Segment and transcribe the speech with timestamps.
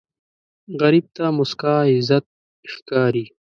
[0.81, 2.25] غریب ته موسکا عزت
[2.71, 3.25] ښکاري